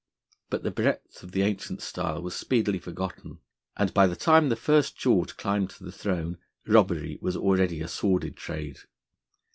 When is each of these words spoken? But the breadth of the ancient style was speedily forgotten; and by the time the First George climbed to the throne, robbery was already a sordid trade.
But 0.49 0.63
the 0.63 0.71
breadth 0.71 1.21
of 1.21 1.31
the 1.31 1.43
ancient 1.43 1.79
style 1.83 2.23
was 2.23 2.33
speedily 2.35 2.79
forgotten; 2.79 3.37
and 3.77 3.93
by 3.93 4.07
the 4.07 4.15
time 4.15 4.49
the 4.49 4.55
First 4.55 4.97
George 4.97 5.37
climbed 5.37 5.69
to 5.69 5.83
the 5.83 5.91
throne, 5.91 6.39
robbery 6.65 7.19
was 7.21 7.37
already 7.37 7.81
a 7.81 7.87
sordid 7.87 8.35
trade. 8.35 8.79